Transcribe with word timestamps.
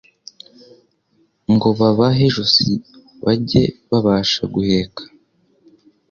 ngo 1.53 1.67
babahe 1.79 2.21
ijosi 2.29 2.69
bajye 3.23 3.63
babasha 3.89 4.41
guheka. 4.53 5.03